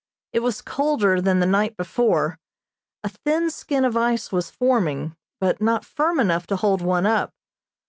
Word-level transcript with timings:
It 0.33 0.39
was 0.39 0.63
colder 0.63 1.21
than 1.21 1.39
the 1.41 1.45
night 1.45 1.77
before, 1.77 2.39
a 3.03 3.09
thin 3.09 3.51
skin 3.51 3.85
of 3.85 3.95
ice 3.95 4.31
was 4.31 4.49
forming, 4.49 5.15
but 5.39 5.61
not 5.61 5.85
firm 5.85 6.19
enough 6.19 6.47
to 6.47 6.55
hold 6.55 6.81
one 6.81 7.05
up. 7.05 7.29